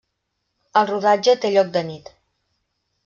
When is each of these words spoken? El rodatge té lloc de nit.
El 0.81 0.87
rodatge 0.91 1.35
té 1.43 1.53
lloc 1.57 1.71
de 1.77 1.85
nit. 1.91 2.13